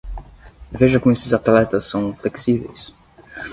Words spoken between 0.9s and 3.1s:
como esses atletas são flexíveis!